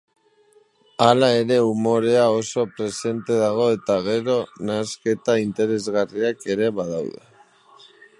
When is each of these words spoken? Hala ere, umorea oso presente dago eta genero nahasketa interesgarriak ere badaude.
Hala 1.07 1.27
ere, 1.41 1.57
umorea 1.73 2.23
oso 2.37 2.63
presente 2.79 3.37
dago 3.41 3.67
eta 3.75 3.97
genero 4.07 4.37
nahasketa 4.71 5.37
interesgarriak 5.43 6.49
ere 6.55 6.71
badaude. 6.81 7.23